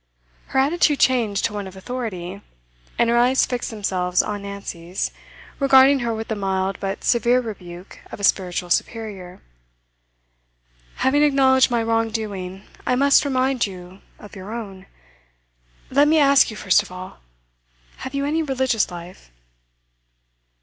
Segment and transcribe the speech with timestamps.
[0.47, 2.41] Her attitude changed to one of authority,
[2.97, 5.11] and her eyes fixed themselves on Nancy's,
[5.59, 9.43] regarding her with the mild but severe rebuke of a spiritual superior.
[10.95, 14.87] 'Having acknowledged my wrong doing, I must remind you of your own.
[15.91, 17.19] Let me ask you first of all
[17.97, 19.29] have you any religious life?